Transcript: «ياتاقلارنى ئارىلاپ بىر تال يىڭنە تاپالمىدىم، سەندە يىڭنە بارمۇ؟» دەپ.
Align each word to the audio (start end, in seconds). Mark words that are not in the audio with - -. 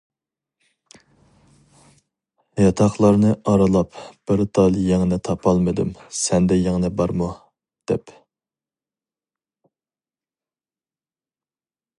«ياتاقلارنى 2.63 3.33
ئارىلاپ 3.51 3.99
بىر 4.31 4.43
تال 4.59 4.79
يىڭنە 4.85 5.21
تاپالمىدىم، 5.29 5.93
سەندە 6.23 6.59
يىڭنە 6.63 6.91
بارمۇ؟» 7.03 7.31
دەپ. 7.93 8.17